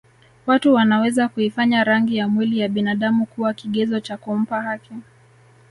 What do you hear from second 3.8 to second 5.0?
cha kumpa haki